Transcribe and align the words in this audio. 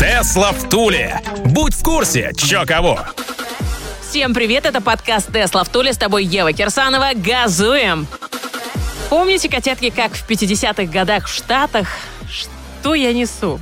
Тесла 0.00 0.52
в 0.52 0.66
Туле. 0.70 1.20
Будь 1.44 1.74
в 1.74 1.82
курсе, 1.82 2.32
чё 2.34 2.64
кого. 2.64 3.00
Всем 4.00 4.32
привет, 4.32 4.64
это 4.64 4.80
подкаст 4.80 5.30
«Тесла 5.30 5.62
в 5.62 5.68
Туле», 5.68 5.92
с 5.92 5.98
тобой 5.98 6.24
Ева 6.24 6.54
Кирсанова. 6.54 7.10
Газуем! 7.14 8.06
Помните, 9.10 9.50
котятки, 9.50 9.90
как 9.90 10.14
в 10.14 10.26
50-х 10.26 10.84
годах 10.84 11.26
в 11.26 11.34
Штатах? 11.34 11.86
Что 12.30 12.94
я 12.94 13.12
несу? 13.12 13.60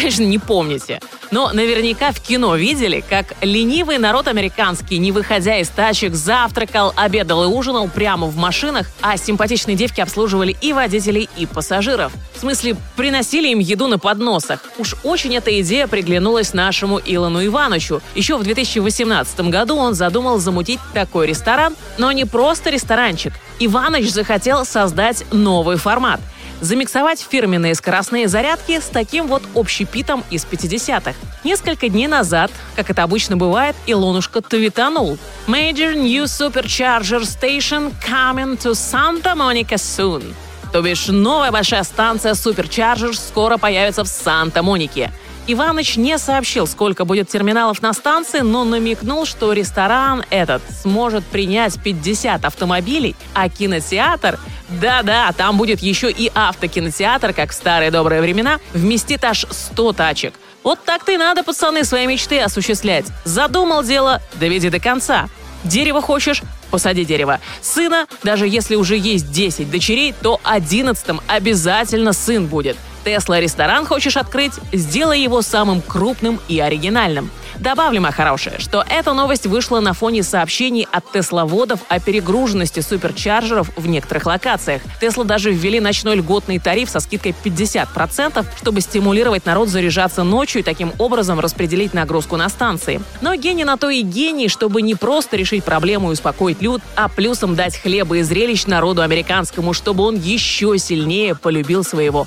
Конечно, 0.00 0.22
не 0.22 0.38
помните. 0.38 0.98
Но 1.30 1.52
наверняка 1.52 2.10
в 2.12 2.20
кино 2.20 2.56
видели, 2.56 3.04
как 3.06 3.34
ленивый 3.42 3.98
народ 3.98 4.28
американский, 4.28 4.96
не 4.96 5.12
выходя 5.12 5.58
из 5.58 5.68
тачек, 5.68 6.14
завтракал, 6.14 6.94
обедал 6.96 7.44
и 7.44 7.46
ужинал 7.46 7.86
прямо 7.86 8.26
в 8.26 8.34
машинах, 8.34 8.86
а 9.02 9.18
симпатичные 9.18 9.76
девки 9.76 10.00
обслуживали 10.00 10.56
и 10.62 10.72
водителей, 10.72 11.28
и 11.36 11.44
пассажиров. 11.44 12.12
В 12.34 12.40
смысле, 12.40 12.76
приносили 12.96 13.48
им 13.48 13.58
еду 13.58 13.88
на 13.88 13.98
подносах. 13.98 14.64
Уж 14.78 14.96
очень 15.04 15.36
эта 15.36 15.60
идея 15.60 15.86
приглянулась 15.86 16.54
нашему 16.54 16.98
Илону 16.98 17.44
Ивановичу. 17.44 18.00
Еще 18.14 18.38
в 18.38 18.42
2018 18.42 19.40
году 19.50 19.76
он 19.76 19.92
задумал 19.92 20.38
замутить 20.38 20.80
такой 20.94 21.26
ресторан, 21.26 21.76
но 21.98 22.10
не 22.10 22.24
просто 22.24 22.70
ресторанчик. 22.70 23.34
Иванович 23.58 24.10
захотел 24.10 24.64
создать 24.64 25.26
новый 25.30 25.76
формат– 25.76 26.20
замиксовать 26.60 27.20
фирменные 27.28 27.74
скоростные 27.74 28.28
зарядки 28.28 28.80
с 28.80 28.86
таким 28.86 29.26
вот 29.26 29.42
общепитом 29.54 30.24
из 30.30 30.44
50-х. 30.44 31.14
Несколько 31.44 31.88
дней 31.88 32.06
назад, 32.06 32.50
как 32.76 32.90
это 32.90 33.02
обычно 33.02 33.36
бывает, 33.36 33.76
Илонушка 33.86 34.40
твитанул. 34.40 35.18
Major 35.46 35.94
New 35.94 36.24
Supercharger 36.24 37.22
Station 37.22 37.92
coming 38.06 38.58
to 38.58 38.72
Santa 38.72 39.34
Monica 39.34 39.76
soon. 39.76 40.34
То 40.72 40.82
бишь, 40.82 41.08
новая 41.08 41.50
большая 41.50 41.82
станция 41.82 42.34
Supercharger 42.34 43.12
скоро 43.14 43.56
появится 43.56 44.04
в 44.04 44.08
Санта-Монике. 44.08 45.10
Иваныч 45.48 45.96
не 45.96 46.16
сообщил, 46.16 46.68
сколько 46.68 47.04
будет 47.04 47.28
терминалов 47.28 47.82
на 47.82 47.92
станции, 47.92 48.40
но 48.40 48.64
намекнул, 48.64 49.26
что 49.26 49.52
ресторан 49.52 50.22
этот 50.30 50.62
сможет 50.82 51.24
принять 51.24 51.82
50 51.82 52.44
автомобилей, 52.44 53.16
а 53.34 53.48
кинотеатр 53.48 54.38
да-да, 54.70 55.32
там 55.32 55.56
будет 55.56 55.80
еще 55.80 56.10
и 56.10 56.30
автокинотеатр, 56.34 57.32
как 57.32 57.50
в 57.50 57.54
старые 57.54 57.90
добрые 57.90 58.20
времена, 58.20 58.60
вместит 58.72 59.24
аж 59.24 59.46
100 59.50 59.92
тачек. 59.94 60.34
Вот 60.62 60.84
так-то 60.84 61.12
и 61.12 61.16
надо, 61.16 61.42
пацаны, 61.42 61.84
свои 61.84 62.06
мечты 62.06 62.40
осуществлять. 62.40 63.06
Задумал 63.24 63.82
дело, 63.82 64.20
доведи 64.34 64.68
до 64.68 64.78
конца. 64.78 65.28
Дерево 65.64 66.00
хочешь? 66.00 66.42
Посади 66.70 67.04
дерево. 67.04 67.40
Сына, 67.60 68.06
даже 68.22 68.46
если 68.46 68.76
уже 68.76 68.96
есть 68.96 69.30
10 69.32 69.70
дочерей, 69.70 70.14
то 70.22 70.40
11 70.44 71.20
обязательно 71.26 72.12
сын 72.12 72.46
будет. 72.46 72.76
Тесла 73.04 73.40
ресторан 73.40 73.86
хочешь 73.86 74.16
открыть? 74.16 74.52
Сделай 74.72 75.20
его 75.20 75.42
самым 75.42 75.80
крупным 75.80 76.40
и 76.48 76.60
оригинальным. 76.60 77.30
Добавлю, 77.60 78.00
моя 78.00 78.12
хорошая, 78.12 78.58
что 78.58 78.82
эта 78.88 79.12
новость 79.12 79.46
вышла 79.46 79.80
на 79.80 79.92
фоне 79.92 80.22
сообщений 80.22 80.88
от 80.90 81.12
тесловодов 81.12 81.80
о 81.88 82.00
перегруженности 82.00 82.80
суперчарджеров 82.80 83.70
в 83.76 83.86
некоторых 83.86 84.24
локациях. 84.24 84.80
Тесла 84.98 85.24
даже 85.24 85.52
ввели 85.52 85.78
ночной 85.78 86.16
льготный 86.16 86.58
тариф 86.58 86.88
со 86.88 87.00
скидкой 87.00 87.34
50%, 87.44 88.46
чтобы 88.56 88.80
стимулировать 88.80 89.44
народ 89.44 89.68
заряжаться 89.68 90.22
ночью 90.22 90.60
и 90.60 90.64
таким 90.64 90.92
образом 90.98 91.38
распределить 91.38 91.92
нагрузку 91.92 92.36
на 92.38 92.48
станции. 92.48 93.02
Но 93.20 93.34
гений 93.34 93.64
на 93.64 93.76
то 93.76 93.90
и 93.90 94.00
гений, 94.00 94.48
чтобы 94.48 94.80
не 94.80 94.94
просто 94.94 95.36
решить 95.36 95.62
проблему 95.62 96.08
и 96.08 96.12
успокоить 96.14 96.62
люд, 96.62 96.80
а 96.96 97.08
плюсом 97.08 97.56
дать 97.56 97.76
хлеба 97.76 98.16
и 98.16 98.22
зрелищ 98.22 98.64
народу 98.64 99.02
американскому, 99.02 99.74
чтобы 99.74 100.04
он 100.04 100.16
еще 100.16 100.78
сильнее 100.78 101.34
полюбил 101.34 101.84
своего 101.84 102.26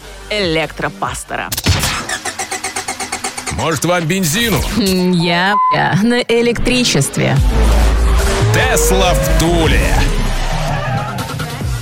электропастора. 0.63 1.49
Может, 3.51 3.85
вам 3.85 4.05
бензину? 4.05 4.59
Я, 4.77 5.55
на 6.01 6.21
электричестве. 6.21 7.35
Тесла 8.53 9.13
в 9.13 9.39
Туле. 9.39 9.93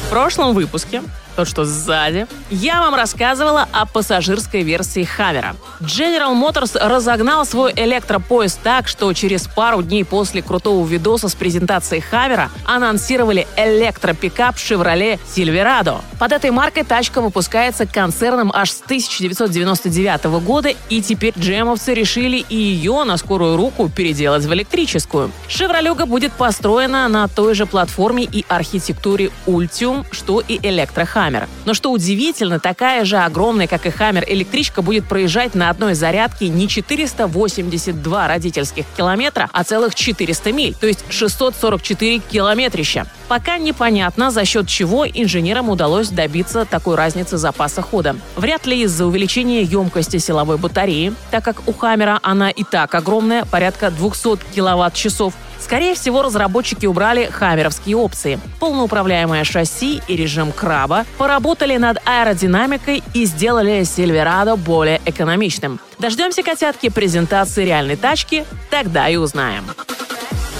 В 0.05 0.09
прошлом 0.09 0.53
выпуске 0.55 1.03
тот, 1.35 1.47
что 1.47 1.65
сзади, 1.65 2.27
я 2.49 2.81
вам 2.81 2.95
рассказывала 2.95 3.67
о 3.71 3.85
пассажирской 3.85 4.63
версии 4.63 5.03
Хаммера. 5.03 5.55
General 5.79 6.33
Motors 6.33 6.77
разогнал 6.77 7.45
свой 7.45 7.73
электропоезд 7.75 8.59
так, 8.61 8.87
что 8.87 9.11
через 9.13 9.47
пару 9.47 9.81
дней 9.81 10.03
после 10.03 10.41
крутого 10.41 10.85
видоса 10.85 11.29
с 11.29 11.35
презентацией 11.35 12.01
Хаммера 12.01 12.49
анонсировали 12.65 13.47
электропикап 13.55 14.55
Chevrolet 14.55 15.19
Silverado. 15.35 16.01
Под 16.19 16.33
этой 16.33 16.51
маркой 16.51 16.83
тачка 16.83 17.21
выпускается 17.21 17.85
концерном 17.85 18.51
аж 18.53 18.71
с 18.71 18.81
1999 18.81 20.25
года, 20.43 20.69
и 20.89 21.01
теперь 21.01 21.33
джемовцы 21.37 21.93
решили 21.93 22.37
и 22.37 22.55
ее 22.55 23.03
на 23.03 23.17
скорую 23.17 23.57
руку 23.57 23.89
переделать 23.89 24.45
в 24.45 24.53
электрическую. 24.53 25.31
Шевролюга 25.47 26.05
будет 26.05 26.31
построена 26.33 27.07
на 27.07 27.27
той 27.27 27.55
же 27.55 27.65
платформе 27.65 28.23
и 28.23 28.45
архитектуре 28.47 29.31
Ultium, 29.47 30.05
что 30.11 30.41
и 30.41 30.59
электрохаммер. 30.61 31.20
Хаммер. 31.21 31.47
Но 31.65 31.75
что 31.75 31.91
удивительно, 31.91 32.59
такая 32.59 33.05
же 33.05 33.17
огромная, 33.17 33.67
как 33.67 33.85
и 33.85 33.91
Хаммер, 33.91 34.25
электричка 34.27 34.81
будет 34.81 35.07
проезжать 35.07 35.53
на 35.53 35.69
одной 35.69 35.93
зарядке 35.93 36.49
не 36.49 36.67
482 36.67 38.27
родительских 38.27 38.85
километра, 38.97 39.47
а 39.53 39.63
целых 39.63 39.93
400 39.93 40.51
миль, 40.51 40.73
то 40.73 40.87
есть 40.87 41.05
644 41.09 42.19
километрища. 42.19 43.05
Пока 43.31 43.57
непонятно, 43.57 44.29
за 44.29 44.43
счет 44.43 44.67
чего 44.67 45.07
инженерам 45.07 45.69
удалось 45.69 46.09
добиться 46.09 46.65
такой 46.65 46.95
разницы 46.95 47.37
запаса 47.37 47.81
хода. 47.81 48.17
Вряд 48.35 48.65
ли 48.65 48.81
из-за 48.81 49.05
увеличения 49.05 49.61
емкости 49.61 50.17
силовой 50.17 50.57
батареи, 50.57 51.13
так 51.31 51.41
как 51.41 51.65
у 51.65 51.71
Хаммера 51.71 52.19
она 52.23 52.49
и 52.49 52.65
так 52.65 52.93
огромная, 52.93 53.45
порядка 53.45 53.89
200 53.89 54.53
киловатт-часов, 54.53 55.33
Скорее 55.61 55.93
всего, 55.93 56.23
разработчики 56.23 56.87
убрали 56.87 57.25
хаммеровские 57.25 57.95
опции. 57.95 58.39
Полноуправляемое 58.59 59.43
шасси 59.43 60.01
и 60.07 60.15
режим 60.15 60.51
краба 60.51 61.05
поработали 61.19 61.77
над 61.77 61.99
аэродинамикой 62.03 63.03
и 63.13 63.25
сделали 63.25 63.83
Сильверадо 63.83 64.55
более 64.55 64.99
экономичным. 65.05 65.79
Дождемся, 65.99 66.41
котятки, 66.41 66.89
презентации 66.89 67.63
реальной 67.63 67.95
тачки, 67.95 68.43
тогда 68.71 69.07
и 69.07 69.17
узнаем. 69.17 69.63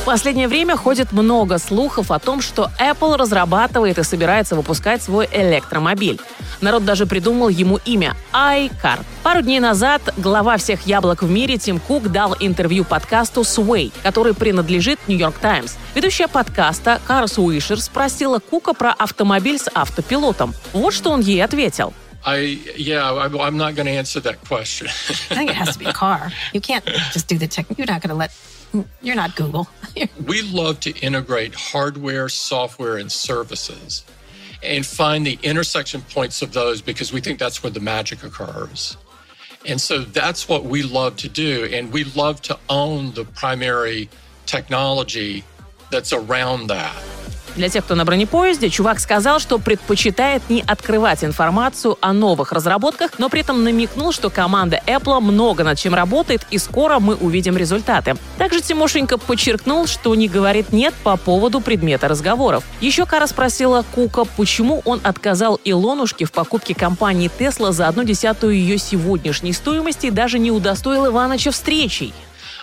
В 0.01 0.03
последнее 0.03 0.47
время 0.47 0.75
ходит 0.75 1.12
много 1.12 1.59
слухов 1.59 2.09
о 2.09 2.17
том, 2.17 2.41
что 2.41 2.72
Apple 2.79 3.17
разрабатывает 3.17 4.00
и 4.00 4.03
собирается 4.03 4.56
выпускать 4.56 5.03
свой 5.03 5.29
электромобиль. 5.31 6.19
Народ 6.59 6.85
даже 6.85 7.06
придумал 7.06 7.50
ему 7.50 7.79
имя– 7.85 8.16
iCar. 8.34 9.06
Пару 9.22 9.44
дней 9.44 9.59
назад 9.59 10.01
глава 10.17 10.57
всех 10.57 10.88
яблок 10.88 11.22
в 11.22 11.29
мире 11.29 11.59
Тим 11.59 11.79
Кук 11.79 12.11
дал 12.11 12.35
интервью 12.40 12.84
подкасту 12.84 13.41
Sway, 13.41 13.94
который 14.01 14.34
принадлежит 14.34 15.00
New 15.07 15.17
York 15.17 15.35
Times. 15.40 15.78
Ведущая 15.94 16.28
подкаста 16.28 17.00
Карс 17.06 17.38
Уишер 17.38 17.79
спросила 17.79 18.40
Кука 18.40 18.73
про 18.73 18.94
автомобиль 18.94 19.59
с 19.59 19.69
автопилотом. 19.72 20.56
Вот 20.73 20.95
что 20.95 21.11
он 21.11 21.22
ей 21.22 21.44
ответил. 21.44 21.94
I 22.25 22.57
yeah, 22.75 23.17
I, 23.17 23.28
I'm 23.28 23.56
not 23.56 23.75
going 23.75 23.85
to 23.85 23.91
answer 23.91 24.19
that 24.22 24.38
question. 24.47 24.88
I 25.29 25.35
think 25.35 25.51
it 25.51 25.56
has 25.56 25.73
to 25.73 25.79
be 25.79 25.85
a 25.85 25.94
car. 25.94 26.31
You 26.53 26.61
can't 26.61 26.85
just 27.13 27.28
do 27.28 27.38
the 27.38 27.47
tech. 27.47 27.66
You're 27.78 27.88
not 27.88 28.01
going 28.01 28.09
to 28.09 28.16
let. 28.16 28.31
You're 29.02 29.16
not 29.16 29.35
Google. 29.35 29.68
we 30.26 30.41
love 30.44 30.79
to 30.82 30.97
integrate 31.00 31.53
hardware, 31.56 32.29
software, 32.29 32.97
and 32.97 33.12
services, 33.12 34.03
and 34.64 34.85
find 34.85 35.26
the 35.26 35.38
intersection 35.44 36.02
points 36.02 36.41
of 36.41 36.53
those 36.53 36.82
because 36.82 37.12
we 37.12 37.22
think 37.22 37.40
that's 37.40 37.64
where 37.64 37.72
the 37.72 37.79
magic 37.79 38.23
occurs. 38.23 38.97
And 39.66 39.79
so 39.79 40.00
that's 40.00 40.50
what 40.50 40.64
we 40.64 40.82
love 40.84 41.18
to 41.18 41.29
do, 41.29 41.70
and 41.72 41.91
we 41.91 42.03
love 42.03 42.41
to 42.44 42.58
own 42.70 43.12
the 43.14 43.26
primary 43.26 44.09
technology 44.46 45.44
that's 45.91 46.14
around 46.14 46.67
that. 46.67 46.96
Для 47.56 47.70
тех, 47.70 47.84
кто 47.84 47.96
на 47.96 48.06
бронепоезде, 48.06 48.70
чувак 48.70 49.00
сказал, 49.00 49.40
что 49.40 49.59
предпочитает 49.59 50.42
не 50.50 50.62
открывать 50.62 51.24
информацию 51.24 51.98
о 52.00 52.14
новых 52.14 52.52
разработках, 52.53 53.12
но 53.18 53.30
при 53.30 53.42
этом 53.42 53.64
намекнул, 53.64 54.12
что 54.14 54.30
команда 54.30 54.82
Apple 54.88 55.20
много 55.20 55.64
над 55.64 55.78
чем 55.78 55.94
работает 55.94 56.46
и 56.50 56.58
скоро 56.58 57.00
мы 57.00 57.16
увидим 57.16 57.58
результаты. 57.58 58.16
Также 58.38 58.62
Тимошенко 58.62 59.18
подчеркнул, 59.18 59.86
что 59.88 60.16
не 60.16 60.28
говорит 60.28 60.72
«нет» 60.72 60.94
по 61.03 61.18
поводу 61.18 61.59
предмета 61.59 62.08
разговоров. 62.08 62.64
Еще 62.80 63.06
Кара 63.06 63.28
спросила 63.28 63.84
Кука, 63.94 64.24
почему 64.38 64.82
он 64.86 65.02
отказал 65.03 65.59
Илонушке 65.66 66.26
в 66.26 66.32
покупке 66.32 66.74
компании 66.74 67.30
Tesla 67.38 67.72
за 67.72 67.88
одну 67.88 68.03
десятую 68.03 68.56
ее 68.56 68.78
сегодняшней 68.78 69.53
стоимости 69.53 70.08
и 70.08 70.12
даже 70.12 70.40
не 70.40 70.52
удостоил 70.52 71.08
Иваныча 71.08 71.52
встречей. 71.52 72.14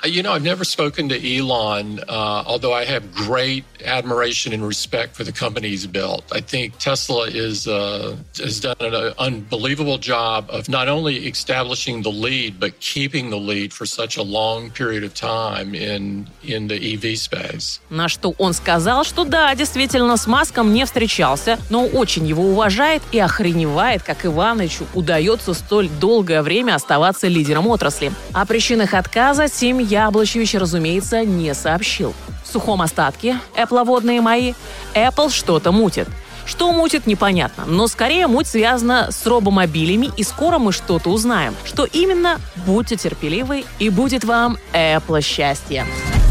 You 0.04 0.22
know, 0.22 0.32
I've 0.32 0.44
never 0.44 0.64
spoken 0.64 1.08
to 1.08 1.18
Elon, 1.18 2.00
uh, 2.08 2.44
although 2.46 2.72
I 2.72 2.84
have 2.84 3.12
great 3.14 3.64
admiration 3.84 4.52
and 4.52 4.64
respect 4.66 5.16
for 5.16 5.24
the 5.24 5.32
company 5.32 5.68
he's 5.68 5.86
built. 5.86 6.24
I 6.32 6.40
think 6.40 6.78
Tesla 6.78 7.24
is 7.28 7.66
uh, 7.66 8.16
has 8.38 8.60
done 8.60 8.76
an 8.80 9.14
unbelievable 9.18 9.98
job 9.98 10.48
of 10.50 10.68
not 10.68 10.88
only 10.88 11.26
establishing 11.26 12.02
the 12.02 12.10
lead 12.10 12.60
but 12.60 12.78
keeping 12.80 13.30
the 13.30 13.38
lead 13.38 13.72
for 13.72 13.86
such 13.86 14.16
a 14.16 14.22
long 14.22 14.70
period 14.70 15.02
of 15.02 15.14
time 15.14 15.74
in 15.74 16.28
in 16.42 16.68
the 16.68 16.78
EV 16.78 17.16
space. 17.16 17.80
На 17.90 18.08
что 18.08 18.34
он 18.38 18.52
сказал, 18.52 19.04
что 19.04 19.24
да, 19.24 19.54
действительно, 19.54 20.16
с 20.16 20.26
Маском 20.26 20.72
не 20.72 20.84
встречался, 20.84 21.58
но 21.70 21.84
очень 21.86 22.26
его 22.26 22.44
уважает 22.44 23.02
и 23.10 23.18
охреневает, 23.18 24.02
как 24.02 24.24
Иванычу 24.24 24.86
удается 24.94 25.54
столь 25.54 25.88
долгое 25.88 26.42
время 26.42 26.74
оставаться 26.74 27.26
лидером 27.26 27.66
отрасли. 27.66 28.12
О 28.32 28.46
причинах 28.46 28.94
отказа 28.94 29.48
Тим 29.48 29.87
Яблочевич, 29.88 30.54
разумеется, 30.54 31.24
не 31.24 31.54
сообщил. 31.54 32.14
В 32.44 32.52
сухом 32.52 32.82
остатке 32.82 33.38
эпловодные 33.56 34.20
мои 34.20 34.52
Apple 34.94 35.30
что-то 35.30 35.72
мутит. 35.72 36.08
Что 36.44 36.72
мутит, 36.72 37.06
непонятно, 37.06 37.64
но 37.66 37.88
скорее 37.88 38.26
муть 38.26 38.46
связана 38.46 39.08
с 39.10 39.26
робомобилями, 39.26 40.10
и 40.16 40.22
скоро 40.22 40.58
мы 40.58 40.72
что-то 40.72 41.10
узнаем. 41.10 41.54
Что 41.64 41.84
именно, 41.84 42.40
будьте 42.64 42.96
терпеливы, 42.96 43.64
и 43.78 43.90
будет 43.90 44.24
вам 44.24 44.56
Apple 44.72 45.20
счастье. 45.20 45.84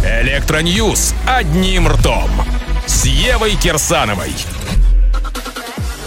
Электроньюз 0.04 1.14
одним 1.28 1.88
ртом 1.88 2.32
с 2.88 3.06
Евой 3.06 3.56
Кирсановой. 3.56 4.34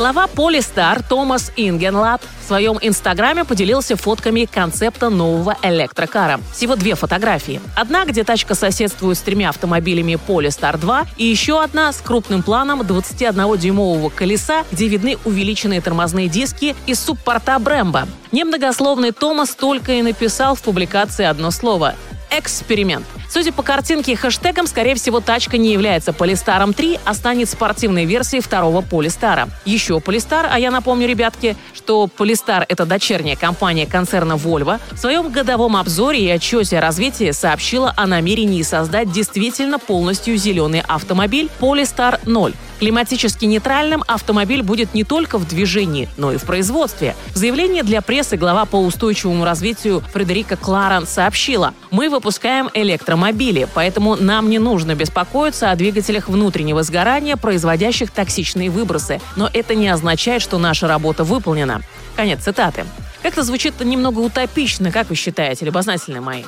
Глава 0.00 0.28
Polestar 0.34 1.04
Томас 1.06 1.52
Ингенлад 1.56 2.22
в 2.40 2.46
своем 2.48 2.78
инстаграме 2.80 3.44
поделился 3.44 3.96
фотками 3.96 4.46
концепта 4.46 5.10
нового 5.10 5.58
электрокара. 5.62 6.40
Всего 6.54 6.74
две 6.74 6.94
фотографии. 6.94 7.60
Одна, 7.76 8.06
где 8.06 8.24
тачка 8.24 8.54
соседствует 8.54 9.18
с 9.18 9.20
тремя 9.20 9.50
автомобилями 9.50 10.18
Polestar 10.26 10.78
2, 10.78 11.04
и 11.18 11.26
еще 11.26 11.62
одна 11.62 11.92
с 11.92 11.98
крупным 11.98 12.42
планом 12.42 12.80
21-дюймового 12.80 14.08
колеса, 14.08 14.64
где 14.72 14.88
видны 14.88 15.18
увеличенные 15.26 15.82
тормозные 15.82 16.28
диски 16.28 16.74
из 16.86 16.98
субпорта 16.98 17.56
Brembo. 17.56 18.08
Немногословный 18.32 19.12
Томас 19.12 19.50
только 19.50 19.92
и 19.92 20.00
написал 20.00 20.54
в 20.54 20.62
публикации 20.62 21.26
одно 21.26 21.50
слово– 21.50 21.94
эксперимент. 22.30 23.04
Судя 23.30 23.52
по 23.52 23.62
картинке 23.62 24.12
и 24.12 24.14
хэштегам, 24.16 24.66
скорее 24.66 24.96
всего, 24.96 25.20
тачка 25.20 25.56
не 25.56 25.72
является 25.72 26.12
Полистаром 26.12 26.74
3, 26.74 26.98
а 27.04 27.14
станет 27.14 27.48
спортивной 27.48 28.04
версией 28.04 28.42
второго 28.42 28.80
Полистара. 28.80 29.48
Еще 29.64 30.00
Полистар, 30.00 30.48
а 30.50 30.58
я 30.58 30.72
напомню, 30.72 31.06
ребятки, 31.06 31.56
что 31.72 32.08
Полистар– 32.08 32.66
это 32.68 32.86
дочерняя 32.86 33.36
компания 33.36 33.86
концерна 33.86 34.32
Volvo, 34.32 34.80
в 34.90 34.98
своем 34.98 35.30
годовом 35.30 35.76
обзоре 35.76 36.24
и 36.24 36.28
отчете 36.28 36.78
о 36.78 36.80
развитии 36.80 37.30
сообщила 37.30 37.94
о 37.96 38.08
намерении 38.08 38.62
создать 38.62 39.12
действительно 39.12 39.78
полностью 39.78 40.36
зеленый 40.36 40.82
автомобиль 40.88 41.48
Polestar 41.60 42.18
0. 42.26 42.52
Климатически 42.80 43.44
нейтральным 43.44 44.02
автомобиль 44.06 44.62
будет 44.62 44.94
не 44.94 45.04
только 45.04 45.36
в 45.36 45.46
движении, 45.46 46.08
но 46.16 46.32
и 46.32 46.38
в 46.38 46.44
производстве. 46.44 47.14
В 47.34 47.36
заявлении 47.36 47.82
для 47.82 48.00
прессы 48.00 48.38
глава 48.38 48.64
по 48.64 48.76
устойчивому 48.76 49.44
развитию 49.44 50.02
Фредерика 50.14 50.56
Кларан 50.56 51.06
сообщила, 51.06 51.74
мы 51.90 52.08
выпускаем 52.08 52.70
электромобили, 52.72 53.68
поэтому 53.74 54.16
нам 54.16 54.48
не 54.48 54.58
нужно 54.58 54.94
беспокоиться 54.94 55.70
о 55.70 55.76
двигателях 55.76 56.30
внутреннего 56.30 56.82
сгорания, 56.82 57.36
производящих 57.36 58.10
токсичные 58.10 58.70
выбросы. 58.70 59.20
Но 59.36 59.50
это 59.52 59.74
не 59.74 59.88
означает, 59.88 60.40
что 60.40 60.56
наша 60.56 60.88
работа 60.88 61.22
выполнена. 61.22 61.82
Конец 62.16 62.44
цитаты. 62.44 62.86
Как-то 63.22 63.42
звучит 63.42 63.78
немного 63.80 64.20
утопично, 64.20 64.90
как 64.90 65.10
вы 65.10 65.16
считаете, 65.16 65.66
любознательные 65.66 66.22
мои? 66.22 66.44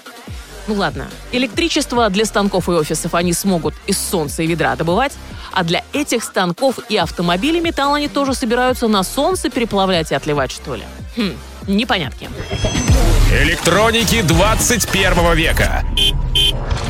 Ну 0.68 0.74
ладно, 0.74 1.08
электричество 1.32 2.08
для 2.08 2.24
станков 2.24 2.68
и 2.68 2.72
офисов 2.72 3.14
они 3.14 3.32
смогут 3.32 3.74
из 3.86 3.98
солнца 3.98 4.42
и 4.42 4.46
ведра 4.46 4.76
добывать, 4.76 5.12
а 5.52 5.64
для 5.64 5.84
этих 5.92 6.22
станков 6.22 6.78
и 6.88 6.96
автомобилей 6.96 7.60
металл 7.60 7.94
они 7.94 8.08
тоже 8.08 8.34
собираются 8.34 8.86
на 8.86 9.02
солнце 9.02 9.50
переплавлять 9.50 10.12
и 10.12 10.14
отливать, 10.14 10.52
что 10.52 10.76
ли? 10.76 10.84
Хм, 11.16 11.32
непонятки. 11.66 12.28
Электроники 13.32 14.22
21 14.22 15.34
века. 15.34 15.84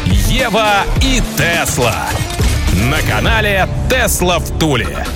Ева 0.06 0.84
и 1.02 1.22
Тесла. 1.36 2.08
На 2.90 3.00
канале 3.02 3.68
Тесла 3.88 4.38
в 4.38 4.58
Туле. 4.58 5.06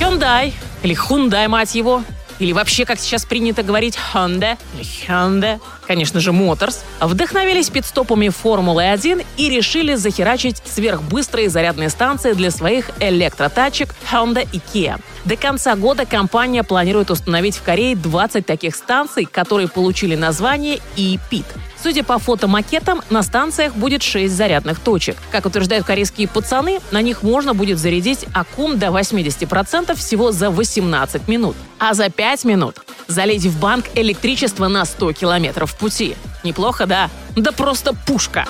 Hyundai, 0.00 0.52
или 0.82 0.96
Hyundai, 0.96 1.46
мать 1.46 1.74
его, 1.74 2.02
или 2.38 2.52
вообще, 2.52 2.84
как 2.84 2.98
сейчас 2.98 3.24
принято 3.24 3.62
говорить, 3.62 3.96
Honda, 4.12 4.58
или 4.74 4.84
Hyundai, 4.84 5.60
конечно 5.92 6.20
же, 6.20 6.30
Motors, 6.30 6.78
вдохновились 7.00 7.68
пидстопами 7.68 8.30
Формулы-1 8.30 9.26
и 9.36 9.50
решили 9.50 9.94
захерачить 9.94 10.62
сверхбыстрые 10.64 11.50
зарядные 11.50 11.90
станции 11.90 12.32
для 12.32 12.50
своих 12.50 12.90
электротачек 12.98 13.94
Honda 14.10 14.48
и 14.50 14.56
Kia. 14.72 14.98
До 15.26 15.36
конца 15.36 15.76
года 15.76 16.06
компания 16.06 16.64
планирует 16.64 17.10
установить 17.10 17.56
в 17.56 17.62
Корее 17.62 17.94
20 17.94 18.46
таких 18.46 18.74
станций, 18.74 19.26
которые 19.26 19.68
получили 19.68 20.16
название 20.16 20.80
e-PIT. 20.96 21.44
Судя 21.82 22.04
по 22.04 22.18
фотомакетам, 22.18 23.02
на 23.10 23.22
станциях 23.22 23.74
будет 23.74 24.02
6 24.02 24.32
зарядных 24.32 24.80
точек. 24.80 25.16
Как 25.30 25.44
утверждают 25.44 25.84
корейские 25.84 26.26
пацаны, 26.26 26.80
на 26.90 27.02
них 27.02 27.22
можно 27.22 27.52
будет 27.52 27.78
зарядить 27.78 28.24
аккум 28.32 28.78
до 28.78 28.86
80% 28.86 29.94
всего 29.94 30.32
за 30.32 30.50
18 30.50 31.28
минут. 31.28 31.56
А 31.78 31.92
за 31.92 32.08
5 32.08 32.44
минут 32.44 32.76
залить 33.12 33.44
в 33.44 33.60
бак 33.60 33.86
электричество 33.94 34.68
на 34.68 34.84
100 34.84 35.12
километров 35.12 35.74
пути. 35.76 36.16
Неплохо, 36.42 36.86
да? 36.86 37.10
Да 37.36 37.52
просто 37.52 37.94
пушка! 38.06 38.46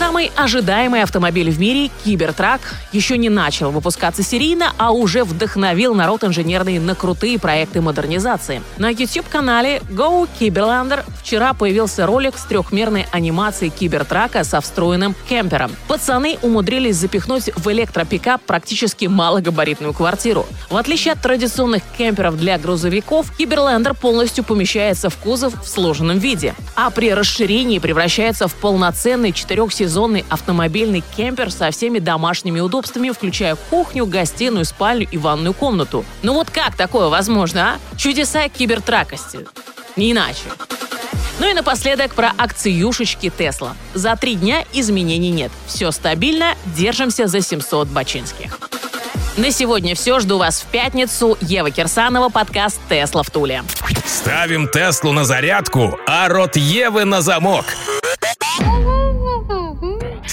Самый 0.00 0.32
ожидаемый 0.34 1.02
автомобиль 1.02 1.50
в 1.50 1.60
мире, 1.60 1.90
Cybertruck, 2.02 2.62
еще 2.90 3.18
не 3.18 3.28
начал 3.28 3.70
выпускаться 3.70 4.22
серийно, 4.22 4.72
а 4.78 4.92
уже 4.92 5.24
вдохновил 5.24 5.94
народ 5.94 6.24
инженерный 6.24 6.78
на 6.78 6.94
крутые 6.94 7.38
проекты 7.38 7.82
модернизации. 7.82 8.62
На 8.78 8.88
YouTube-канале 8.88 9.82
Go 9.90 10.26
Cyberlander 10.38 11.04
вчера 11.20 11.52
появился 11.52 12.06
ролик 12.06 12.38
с 12.38 12.44
трехмерной 12.44 13.08
анимацией 13.12 13.70
Cybertruck 13.70 14.36
а 14.36 14.42
со 14.42 14.62
встроенным 14.62 15.14
кемпером. 15.28 15.70
Пацаны 15.86 16.38
умудрились 16.40 16.96
запихнуть 16.96 17.50
в 17.54 17.70
электропикап 17.70 18.40
практически 18.40 19.04
малогабаритную 19.04 19.92
квартиру. 19.92 20.46
В 20.70 20.78
отличие 20.78 21.12
от 21.12 21.20
традиционных 21.20 21.82
кемперов 21.98 22.38
для 22.38 22.56
грузовиков, 22.56 23.30
Cyberlander 23.36 23.92
полностью 23.92 24.44
помещается 24.44 25.10
в 25.10 25.16
кузов 25.18 25.62
в 25.62 25.68
сложенном 25.68 26.18
виде, 26.18 26.54
а 26.74 26.88
при 26.88 27.12
расширении 27.12 27.78
превращается 27.78 28.48
в 28.48 28.54
полноценный 28.54 29.32
четырехсезонный 29.32 29.89
автомобильный 30.28 31.02
кемпер 31.16 31.50
со 31.50 31.70
всеми 31.70 31.98
домашними 31.98 32.60
удобствами, 32.60 33.10
включая 33.10 33.56
кухню, 33.56 34.06
гостиную, 34.06 34.64
спальню 34.64 35.06
и 35.10 35.18
ванную 35.18 35.54
комнату. 35.54 36.04
Ну 36.22 36.34
вот 36.34 36.50
как 36.50 36.76
такое 36.76 37.08
возможно, 37.08 37.74
а? 37.74 37.96
Чудеса 37.96 38.48
кибертракости. 38.48 39.46
Не 39.96 40.12
иначе. 40.12 40.44
Ну 41.38 41.50
и 41.50 41.54
напоследок 41.54 42.14
про 42.14 42.32
акциюшечки 42.36 43.30
Тесла. 43.30 43.74
За 43.94 44.14
три 44.16 44.34
дня 44.34 44.64
изменений 44.72 45.30
нет. 45.30 45.50
Все 45.66 45.90
стабильно, 45.90 46.54
держимся 46.66 47.26
за 47.26 47.40
700 47.40 47.88
бачинских. 47.88 48.58
На 49.36 49.50
сегодня 49.52 49.94
все. 49.94 50.20
Жду 50.20 50.36
вас 50.36 50.60
в 50.60 50.66
пятницу. 50.66 51.38
Ева 51.40 51.70
Кирсанова, 51.70 52.28
подкаст 52.28 52.78
«Тесла 52.88 53.22
в 53.22 53.30
Туле». 53.30 53.62
Ставим 54.04 54.68
Теслу 54.68 55.12
на 55.12 55.24
зарядку, 55.24 55.98
а 56.06 56.28
рот 56.28 56.56
Евы 56.56 57.04
на 57.06 57.22
замок. 57.22 57.64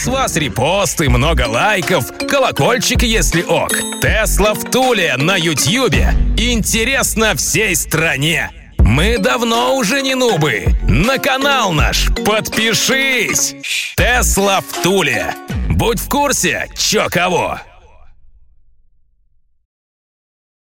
Вас 0.08 0.38
репосты, 0.38 1.10
много 1.10 1.48
лайков, 1.48 2.06
колокольчик, 2.30 3.04
если 3.04 3.42
ок. 3.42 3.72
Тесла 4.02 4.54
в 4.54 4.64
Туле 4.64 5.16
на 5.18 5.36
Ютьюбе. 5.36 6.14
Интересно 6.38 7.36
всей 7.36 7.76
стране. 7.76 8.50
Мы 8.78 9.18
давно 9.18 9.76
уже 9.76 10.02
не 10.02 10.16
нубы. 10.16 10.68
На 10.88 11.18
канал 11.18 11.74
наш 11.74 12.08
подпишись. 12.26 13.56
Тесла 13.98 14.62
в 14.62 14.82
Туле. 14.82 15.36
Будь 15.70 16.00
в 16.00 16.08
курсе, 16.08 16.70
чё 16.78 17.08
кого. 17.10 17.60